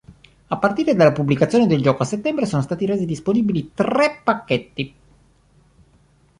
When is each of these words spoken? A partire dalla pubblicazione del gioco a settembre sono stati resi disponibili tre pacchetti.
A 0.49 0.57
partire 0.57 0.95
dalla 0.95 1.11
pubblicazione 1.11 1.67
del 1.67 1.79
gioco 1.83 2.01
a 2.01 2.05
settembre 2.07 2.47
sono 2.47 2.63
stati 2.63 2.87
resi 2.87 3.05
disponibili 3.05 3.71
tre 3.71 4.19
pacchetti. 4.23 4.95